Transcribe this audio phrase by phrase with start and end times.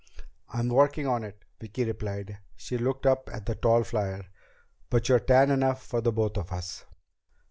[0.51, 2.39] "I'm working on it," Vicki replied.
[2.55, 4.25] She looked up at the tall flier.
[4.89, 6.85] "But you're tan enough for both of us."